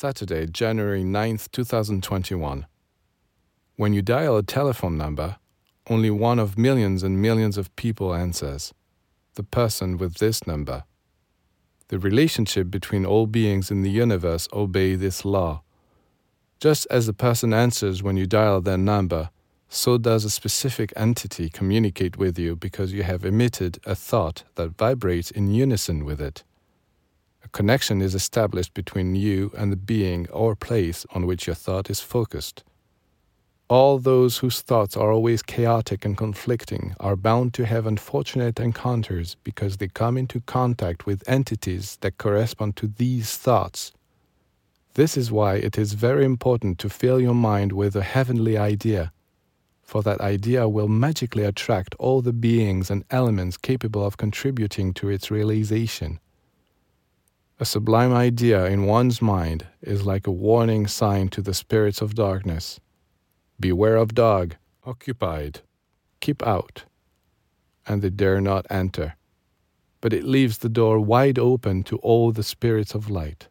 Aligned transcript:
Saturday, 0.00 0.46
January 0.46 1.02
9th, 1.02 1.50
2021. 1.50 2.66
When 3.74 3.92
you 3.92 4.00
dial 4.00 4.36
a 4.36 4.44
telephone 4.44 4.96
number, 4.96 5.38
only 5.90 6.08
one 6.08 6.38
of 6.38 6.56
millions 6.56 7.02
and 7.02 7.20
millions 7.20 7.58
of 7.58 7.74
people 7.74 8.14
answers 8.14 8.72
the 9.34 9.42
person 9.42 9.98
with 9.98 10.18
this 10.18 10.46
number. 10.46 10.84
The 11.88 11.98
relationship 11.98 12.70
between 12.70 13.04
all 13.04 13.26
beings 13.26 13.72
in 13.72 13.82
the 13.82 13.90
universe 13.90 14.46
obey 14.52 14.94
this 14.94 15.24
law. 15.24 15.62
Just 16.60 16.86
as 16.92 17.06
the 17.06 17.12
person 17.12 17.52
answers 17.52 18.00
when 18.00 18.16
you 18.16 18.26
dial 18.28 18.60
their 18.60 18.78
number, 18.78 19.30
so 19.68 19.98
does 19.98 20.24
a 20.24 20.30
specific 20.30 20.92
entity 20.94 21.48
communicate 21.48 22.16
with 22.16 22.38
you 22.38 22.54
because 22.54 22.92
you 22.92 23.02
have 23.02 23.24
emitted 23.24 23.80
a 23.84 23.96
thought 23.96 24.44
that 24.54 24.78
vibrates 24.78 25.32
in 25.32 25.52
unison 25.52 26.04
with 26.04 26.20
it. 26.20 26.44
A 27.48 27.50
connection 27.50 28.02
is 28.02 28.14
established 28.14 28.74
between 28.74 29.14
you 29.14 29.50
and 29.56 29.72
the 29.72 29.76
being 29.76 30.28
or 30.28 30.54
place 30.54 31.06
on 31.14 31.24
which 31.24 31.46
your 31.46 31.56
thought 31.56 31.88
is 31.88 31.98
focused. 31.98 32.62
All 33.70 33.98
those 33.98 34.36
whose 34.38 34.60
thoughts 34.60 34.98
are 34.98 35.10
always 35.10 35.40
chaotic 35.40 36.04
and 36.04 36.14
conflicting 36.14 36.94
are 37.00 37.16
bound 37.16 37.54
to 37.54 37.64
have 37.64 37.86
unfortunate 37.86 38.60
encounters 38.60 39.38
because 39.44 39.78
they 39.78 39.88
come 39.88 40.18
into 40.18 40.40
contact 40.40 41.06
with 41.06 41.26
entities 41.26 41.96
that 42.02 42.18
correspond 42.18 42.76
to 42.76 42.86
these 42.86 43.34
thoughts. 43.38 43.92
This 44.92 45.16
is 45.16 45.32
why 45.32 45.54
it 45.54 45.78
is 45.78 45.94
very 45.94 46.26
important 46.26 46.78
to 46.80 46.90
fill 46.90 47.18
your 47.18 47.34
mind 47.34 47.72
with 47.72 47.96
a 47.96 48.02
heavenly 48.02 48.58
idea, 48.58 49.10
for 49.82 50.02
that 50.02 50.20
idea 50.20 50.68
will 50.68 50.88
magically 50.88 51.44
attract 51.44 51.94
all 51.98 52.20
the 52.20 52.34
beings 52.34 52.90
and 52.90 53.06
elements 53.10 53.56
capable 53.56 54.04
of 54.04 54.18
contributing 54.18 54.92
to 54.92 55.08
its 55.08 55.30
realization. 55.30 56.20
A 57.60 57.64
sublime 57.64 58.12
idea 58.12 58.66
in 58.66 58.84
one's 58.86 59.20
mind 59.20 59.66
is 59.82 60.06
like 60.06 60.28
a 60.28 60.30
warning 60.30 60.86
sign 60.86 61.28
to 61.30 61.42
the 61.42 61.52
spirits 61.52 62.00
of 62.00 62.14
darkness. 62.14 62.78
Beware 63.58 63.96
of 63.96 64.14
dog, 64.14 64.54
occupied, 64.84 65.62
keep 66.20 66.40
out, 66.46 66.84
and 67.84 68.00
they 68.00 68.10
dare 68.10 68.40
not 68.40 68.64
enter. 68.70 69.16
But 70.00 70.12
it 70.12 70.22
leaves 70.22 70.58
the 70.58 70.68
door 70.68 71.00
wide 71.00 71.36
open 71.36 71.82
to 71.84 71.96
all 71.96 72.30
the 72.30 72.44
spirits 72.44 72.94
of 72.94 73.10
light. 73.10 73.48